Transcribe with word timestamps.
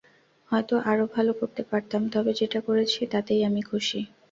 হয়তো 0.51 0.75
আরও 0.91 1.05
ভালো 1.15 1.31
করতে 1.39 1.61
পারতাম, 1.69 2.01
তবে 2.13 2.31
যেটা 2.39 2.59
করেছি 2.67 2.99
তাতেই 3.13 3.41
আমি 3.49 3.61
খুশি। 3.63 3.99